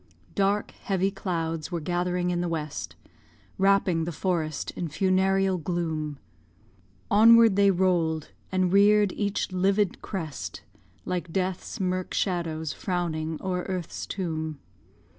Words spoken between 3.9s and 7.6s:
the forest in funereal gloom; Onward